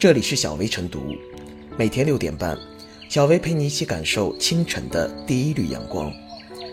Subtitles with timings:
[0.00, 1.14] 这里是小薇晨读，
[1.76, 2.58] 每天六点半，
[3.10, 6.10] 小薇陪你一起感受清晨的第一缕阳光。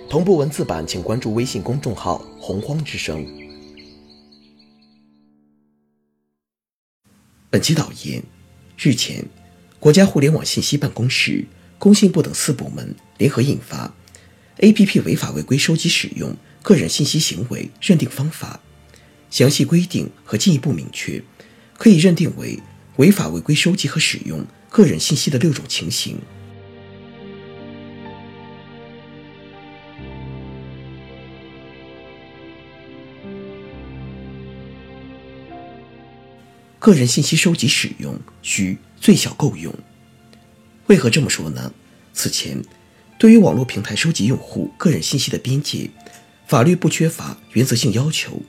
[0.09, 3.27] 同步文字版，请关注微信公众号“洪荒之声”。
[7.51, 8.23] 本期导言：
[8.79, 9.25] 日前，
[9.77, 11.45] 国家互联网信息办公室、
[11.77, 13.93] 工信部等四部门联合印发
[14.61, 16.33] 《APP 违法违规收集使用
[16.63, 18.61] 个人信息行为认定方法》，
[19.29, 21.21] 详细规定和进一步明确，
[21.77, 22.57] 可以认定为
[22.97, 26.17] 违法违规收集和使用个人信息的六种情形。
[36.79, 39.73] 个人信息收集使用需最小够用。
[40.87, 41.73] 为何这么说呢？
[42.13, 42.63] 此前，
[43.19, 45.91] 对于网络平台收集用户个人信息的边界，
[46.47, 48.41] 法律不缺乏原则性要求。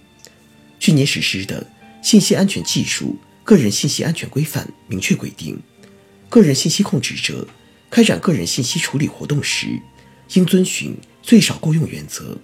[0.79, 1.67] 去年实施的
[2.07, 5.59] 《信息安全技术个人信息安全规范》明确规定，
[6.29, 7.49] 个人信息控制者
[7.89, 9.81] 开展个人信息处理活动时，
[10.35, 12.37] 应遵循最少够用原则。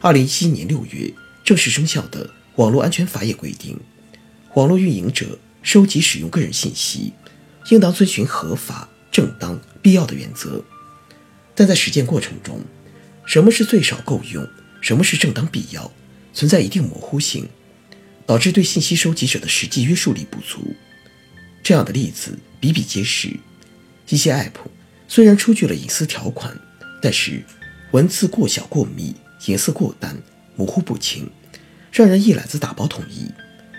[0.00, 1.12] 二零一七年六月
[1.44, 3.78] 正式生效的《网络安全法》也规定。
[4.54, 7.12] 网络运营者收集使用个人信息，
[7.70, 10.64] 应当遵循合法、正当、必要的原则。
[11.54, 12.62] 但在实践过程中，
[13.26, 14.48] 什么是最少够用，
[14.80, 15.92] 什么是正当必要，
[16.32, 17.46] 存在一定模糊性，
[18.26, 20.74] 导致对信息收集者的实际约束力不足。
[21.62, 23.30] 这样的例子比比皆是。
[24.08, 24.52] 一些 App
[25.08, 26.56] 虽然出具了隐私条款，
[27.00, 27.42] 但是
[27.92, 29.14] 文字过小过密，
[29.46, 30.16] 颜色过淡，
[30.56, 31.30] 模糊不清，
[31.92, 33.30] 让人一揽子打包统一。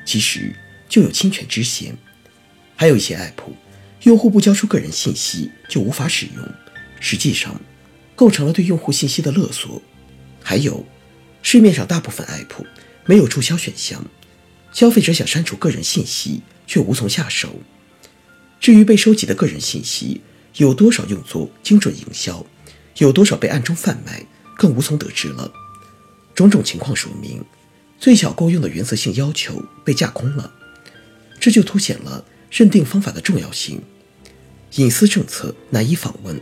[0.06, 0.56] 其实。
[0.88, 1.98] 就有侵权之嫌，
[2.76, 3.52] 还有一些 app，
[4.04, 6.48] 用户不交出个人信息就无法使用，
[7.00, 7.60] 实际上
[8.16, 9.82] 构成了对用户信息的勒索。
[10.44, 10.86] 还有，
[11.42, 12.64] 市面上大部分 app
[13.06, 14.06] 没有注销选项，
[14.76, 17.62] 消费者想删除个人信息却无从下手。
[18.60, 20.20] 至于被收集的个人信息
[20.58, 22.46] 有多少用作精准营销，
[22.98, 24.26] 有多少被暗中贩卖，
[24.58, 25.50] 更无从得知了。
[26.34, 27.42] 种种情况说明，
[27.98, 30.52] 最小够用的原则性要求被架空了。
[31.40, 33.82] 这就凸显了认定方法的重要性。
[34.76, 36.38] 隐私政策难以访问，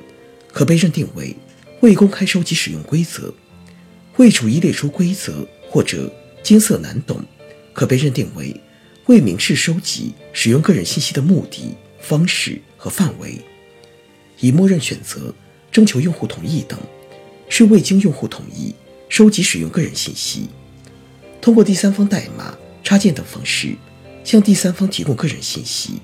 [0.52, 1.35] 可被认定为
[1.81, 3.31] 未公开收集使用规则；
[4.18, 7.24] 未逐一列出规则或者艰涩难懂，
[7.73, 8.56] 可被认定为
[9.07, 13.41] 未明示收集使用个人信息的目的、方式和范围；
[14.39, 15.34] 以默认选择、
[15.72, 16.79] 征求用户同意等，
[17.50, 18.73] 是未经用户同意
[19.09, 20.47] 收集使用个人信息；
[21.41, 23.75] 通过第三方代码、插件等方式。
[24.25, 26.00] 向第三方提供个人信息，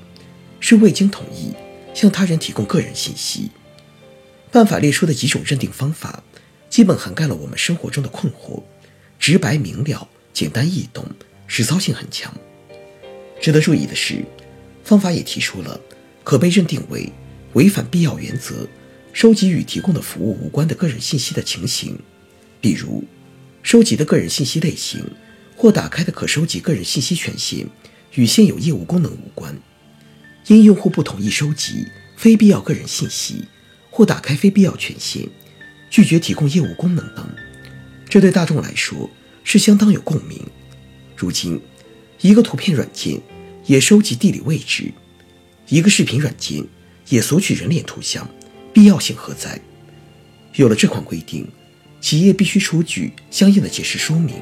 [0.59, 1.53] 是未经同意
[1.93, 3.49] 向他人提供个人信息。
[4.51, 6.21] 办法列出的几种认定方法，
[6.69, 8.61] 基本涵盖了我们生活中的困惑，
[9.17, 11.05] 直白明了、简单易懂，
[11.49, 12.33] 实操性很强。
[13.41, 14.23] 值得注意的是，
[14.85, 15.77] 方法也提出了
[16.23, 17.11] 可被认定为
[17.51, 18.65] 违反必要原则、
[19.11, 21.99] 收集与提供的服务无关的个人信息的情形，
[22.61, 23.03] 比如
[23.61, 25.03] 收集的个人信息类型
[25.57, 27.67] 或打开的可收集个人信息权限。
[28.15, 29.55] 与现有业务功能无关，
[30.47, 31.85] 因用户不同意收集
[32.17, 33.45] 非必要个人信息
[33.91, 35.29] 或打开非必要权限，
[35.91, 37.29] 拒绝提供业务功能等，
[38.09, 39.07] 这对大众来说
[39.43, 40.43] 是相当有共鸣。
[41.19, 41.59] 如今，
[42.21, 43.19] 一个图片软件
[43.65, 44.89] 也收集地理位置，
[45.67, 46.65] 一个视频软件
[47.09, 48.25] 也索取人脸图像，
[48.71, 49.59] 必要性何在？
[50.53, 51.45] 有了这款规定，
[51.99, 54.37] 企业必须出具相应的解释说明，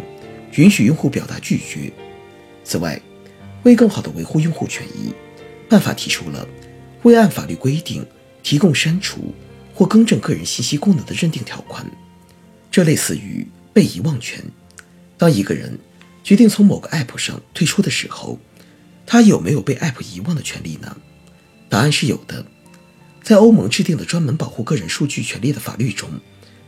[0.53, 1.91] 允许用户表达拒绝。
[2.63, 3.01] 此外，
[3.63, 5.11] 为更好地维护用户权益，
[5.67, 6.47] 办法提出了
[7.01, 8.05] 未按法律规定
[8.44, 9.33] 提供删除
[9.73, 11.83] 或更正个人信息功能的认定条款。
[12.69, 14.44] 这类似于被遗忘权。
[15.17, 15.75] 当一个人
[16.27, 18.38] 决定从某个 App 上退出的时候，
[19.05, 20.97] 他有没有被 App 遗忘的权利呢？
[21.69, 22.45] 答案是有的。
[23.23, 26.09] 在欧盟制定的专门保护个人数据权利的法律中，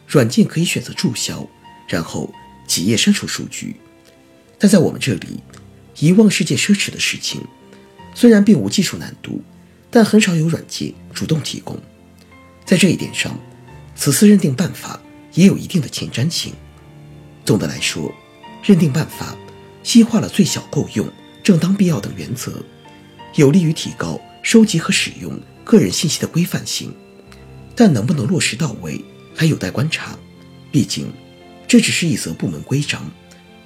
[0.08, 1.46] 软件可以选择注销，
[1.90, 2.34] 然后
[2.70, 3.76] 企业删除数据。
[4.58, 5.42] 但在我们这里。
[5.98, 7.42] 遗忘是件奢侈的事情，
[8.16, 9.44] 虽然并无技术难度，
[9.92, 11.78] 但很少有软件主动提供。
[12.64, 13.38] 在这一点上，
[13.98, 14.98] 此次认定办法
[15.34, 16.54] 也有一定的前瞻性。
[17.44, 18.10] 总的来说，
[18.64, 19.36] 认定办法
[19.90, 22.64] 细化了最小够用、正当必要等原则，
[23.34, 25.34] 有利于提高收集和使用
[25.64, 26.94] 个人信息的规范性。
[27.76, 29.04] 但能不能落实到位，
[29.36, 30.16] 还有待观察。
[30.72, 31.12] 毕竟，
[31.68, 33.10] 这只是一则部门规章，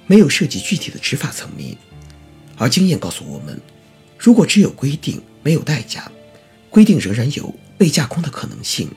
[0.08, 1.76] 没有涉及具体的执法层面。
[2.56, 3.60] 而经验告诉我们，
[4.18, 6.10] 如果只有规定没有代价，
[6.70, 8.88] 规定仍然有被架空的可能性。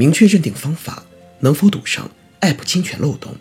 [0.00, 1.04] 明确认定方法，
[1.40, 2.10] 能否堵上
[2.40, 3.36] App 侵权漏洞。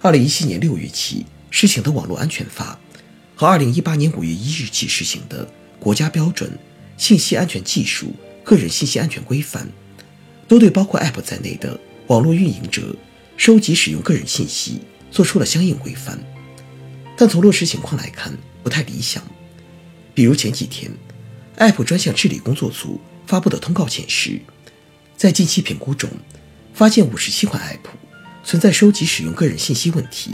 [0.00, 2.80] 二零一七年六月起施行的网络安全法
[3.36, 5.46] 和二零一八年五月一日起施行的
[5.78, 6.50] 国家标准
[6.96, 8.10] 信息安全技术
[8.42, 9.68] 个人信息安全规范，
[10.48, 12.96] 都对包括 App 在内的网络运营者
[13.36, 14.80] 收集使用个人信息
[15.10, 16.18] 做出了相应规范。
[17.18, 19.22] 但从落实情况来看，不太理想。
[20.14, 20.90] 比如前几天
[21.58, 24.40] ，App 专项治理工作组发布的通告显示，
[25.20, 26.08] 在近期评估中，
[26.72, 27.90] 发现五十七款 App
[28.42, 30.32] 存在收集使用个人信息问题，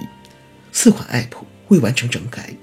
[0.71, 2.55] 四款 App 未完成整改。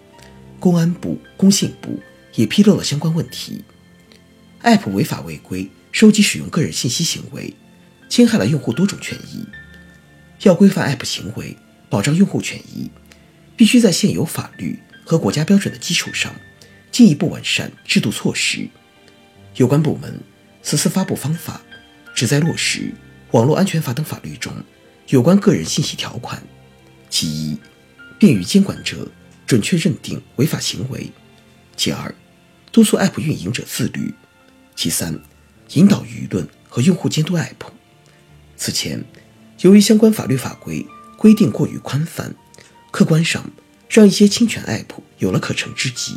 [0.57, 2.01] 公安部、工信部
[2.35, 3.65] 也披露了相关问题。
[4.61, 7.53] App 违法违规收集使用个人信息行为，
[8.07, 9.45] 侵害了用户多种权益。
[10.43, 11.57] 要规范 App 行为，
[11.89, 12.89] 保障用户权益。
[13.57, 16.33] 必须在现有法律和国家标准的基础上，
[16.89, 18.69] 进一步完善制度措施。
[19.57, 20.21] 有关部门
[20.61, 21.61] 此次发布方法，
[22.13, 22.79] 旨在落实
[23.31, 24.53] 《网络安全法》等法律中
[25.07, 26.41] 有关个人信息条款。
[27.09, 27.57] 其一，
[28.17, 29.07] 便于监管者
[29.45, 31.11] 准确认定违法行为；
[31.75, 32.13] 其二，
[32.71, 34.13] 督促 App 运营者自律；
[34.75, 35.19] 其三，
[35.73, 37.71] 引导舆论和用户监督 App。
[38.55, 39.03] 此前，
[39.61, 40.85] 由于相关法律法规
[41.17, 42.33] 规定过于宽泛。
[42.91, 43.49] 客观上，
[43.89, 46.15] 让一些侵权 App 有了可乘之机。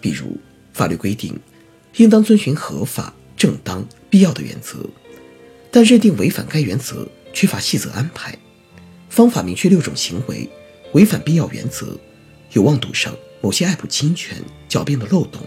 [0.00, 0.36] 比如，
[0.72, 1.38] 法律规定
[1.96, 4.84] 应当遵循合法、正当、必要的原则，
[5.72, 8.36] 但认定违反该原则缺乏细则安排。
[9.08, 10.48] 方法明确六种行为
[10.92, 11.98] 违反必要原则，
[12.52, 14.36] 有望堵上某些 App 侵权
[14.68, 15.40] 狡辩的漏洞。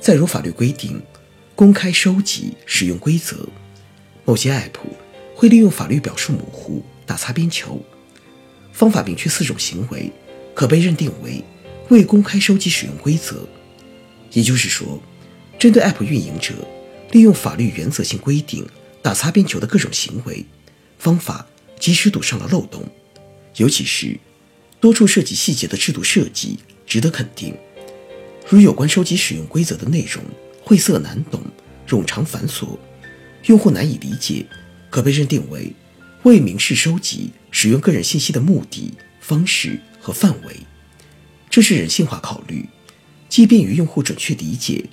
[0.00, 1.00] 再如，法律规定
[1.54, 3.46] 公开收集使用规则，
[4.24, 4.80] 某些 App
[5.34, 7.78] 会利用法律表述模糊打擦边球。
[8.72, 10.10] 方法明确四种行为
[10.54, 11.44] 可被认定为
[11.90, 13.46] 未公开收集使用规则，
[14.32, 14.98] 也就是说，
[15.58, 16.54] 针对 App 运营者
[17.12, 18.66] 利用法律原则性规定
[19.02, 20.44] 打擦边球的各种行为，
[20.98, 21.46] 方法
[21.78, 22.86] 及时堵上了漏洞。
[23.56, 24.18] 尤其是
[24.78, 27.54] 多处涉及细节的制度设计值得肯定，
[28.48, 30.22] 如有关收集使用规则的内容
[30.62, 31.42] 晦涩难懂、
[31.86, 32.78] 冗长繁琐，
[33.46, 34.46] 用户难以理解，
[34.88, 35.72] 可被认定为。
[36.22, 40.54] 未明示收集使用个人信息的目的、方式和范围，
[41.48, 42.68] 这是人性化考虑，
[43.30, 44.84] 既便于用户准确理解，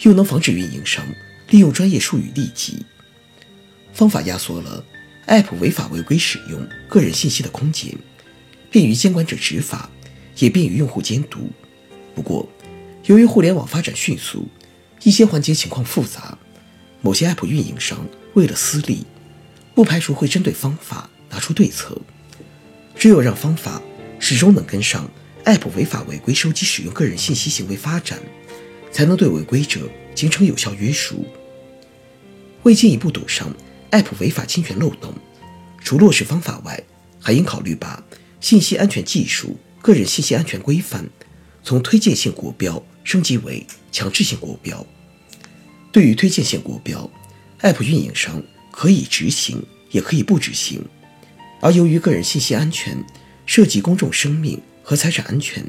[0.00, 1.06] 又能防止运营商
[1.50, 2.86] 利用专业术语利己。
[3.92, 4.84] 方法压缩了
[5.26, 7.92] App 违法违规使用个人信息的空间，
[8.70, 9.90] 便于监管者执法，
[10.38, 11.50] 也便于用户监督。
[12.14, 12.48] 不过，
[13.06, 14.48] 由于互联网发展迅速，
[15.02, 16.36] 一些环节情况复杂，
[17.00, 19.04] 某些 App 运营商为了私利。
[19.72, 21.96] 不排除会针对方法拿出对策，
[22.96, 23.80] 只有让方法
[24.18, 25.08] 始终能跟上
[25.44, 28.18] App 违法违规收集使用个人信息行为发展，
[28.90, 31.24] 才能对违规者形成有效约束。
[32.64, 33.54] 为进一步堵上
[33.90, 35.14] App 违法侵权漏洞，
[35.82, 36.82] 除落实方法外，
[37.20, 38.02] 还应考虑把
[38.40, 41.08] 信息安全技术个人信息安全规范
[41.62, 44.86] 从推荐性国标升级为强制性国标。
[45.92, 47.10] 对于推荐性国标
[47.60, 48.42] ，App 运营商。
[48.72, 50.82] 可以执行，也可以不执行。
[51.60, 53.04] 而由于个人信息安全
[53.44, 55.62] 涉及公众生命和财产安全，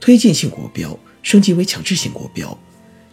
[0.00, 2.58] 推荐性国标升级为强制性国标，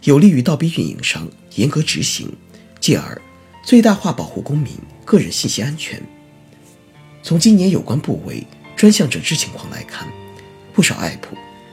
[0.02, 2.30] 有利于倒逼运营商严格执行，
[2.80, 3.18] 进而
[3.64, 4.74] 最大化保护公民
[5.06, 6.00] 个人信息安全。
[7.22, 8.46] 从今年有关部委
[8.76, 10.06] 专项整治情况来看，
[10.74, 11.22] 不少 App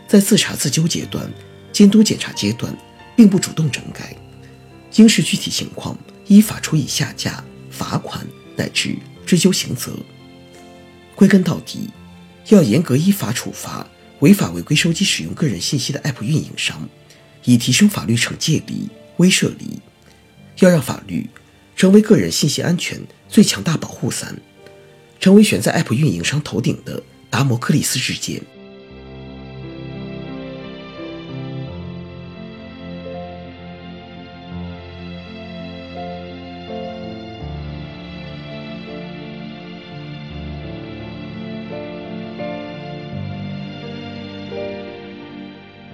[0.07, 1.29] 在自查自纠阶段、
[1.73, 2.73] 监督检查阶段
[3.13, 4.15] 并不主动整改，
[4.95, 5.97] 应视具体情况。
[6.27, 8.25] 依法处以下架、罚款
[8.55, 9.93] 乃至追究刑责。
[11.13, 11.89] 归根到底，
[12.47, 13.85] 要严格依法处罚
[14.21, 16.87] 违法违规收集使用个人信息的 App 运营商，
[17.43, 18.87] 以提升法律惩戒力、
[19.17, 19.81] 威慑力。
[20.59, 21.27] 要让法律
[21.75, 24.39] 成为个人信息安全最强大保护伞，
[25.19, 28.41] 成为悬在 App 运营商头顶的达摩克利斯之剑。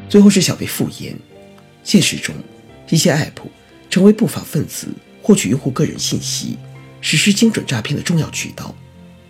[0.10, 1.14] 最后是小贝复言，
[1.84, 2.34] 现实中，
[2.90, 3.42] 一些 App
[3.90, 4.88] 成为不法分子
[5.28, 6.58] 获取用户个人信息、
[7.02, 8.74] 实施精准诈骗的重要渠道。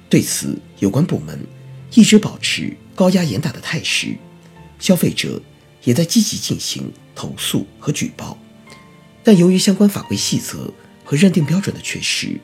[0.07, 1.43] 对此，有关部门
[1.95, 4.15] 一直保持高压严打的态势，
[4.77, 5.41] 消费者
[5.85, 8.37] 也在积极进行投诉和举报。
[9.23, 10.71] 但由于相关法规细则
[11.03, 12.39] 和认定标准的缺失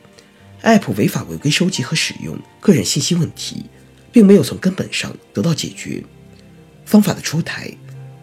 [0.63, 3.65] ，App 违法违规收集和使用个人信息问题，
[4.11, 6.03] 并没有从根本上得到解决。
[6.85, 7.71] 方法的出台。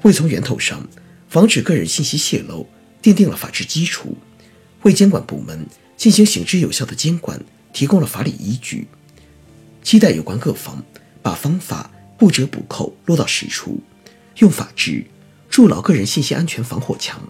[0.03, 0.89] 为从源头上
[1.29, 2.67] 防止个人信息泄露
[3.01, 4.17] 奠定了法治基础，
[4.83, 7.41] 为监管部门进行行之有效的监管
[7.73, 8.87] 提供了法理依据，
[9.83, 10.83] 期待有关各方
[11.23, 13.81] 把方法不折不扣落到实处，
[14.39, 15.05] 用法治
[15.49, 17.21] 筑牢个人信息安全防火墙。